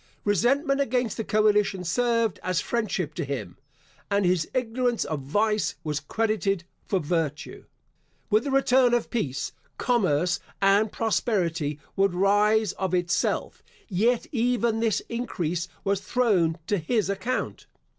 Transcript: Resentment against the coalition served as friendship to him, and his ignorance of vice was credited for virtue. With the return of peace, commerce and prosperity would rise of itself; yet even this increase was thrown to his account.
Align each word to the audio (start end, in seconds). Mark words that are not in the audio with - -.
Resentment 0.25 0.81
against 0.81 1.15
the 1.15 1.23
coalition 1.23 1.83
served 1.83 2.39
as 2.41 2.59
friendship 2.59 3.13
to 3.13 3.23
him, 3.23 3.59
and 4.09 4.25
his 4.25 4.49
ignorance 4.51 5.05
of 5.05 5.19
vice 5.19 5.75
was 5.83 5.99
credited 5.99 6.63
for 6.87 6.97
virtue. 6.99 7.65
With 8.31 8.45
the 8.45 8.49
return 8.49 8.95
of 8.95 9.11
peace, 9.11 9.51
commerce 9.77 10.39
and 10.59 10.91
prosperity 10.91 11.79
would 11.95 12.15
rise 12.15 12.71
of 12.79 12.95
itself; 12.95 13.61
yet 13.89 14.25
even 14.31 14.79
this 14.79 15.01
increase 15.07 15.67
was 15.83 16.01
thrown 16.01 16.57
to 16.65 16.79
his 16.79 17.07
account. 17.07 17.67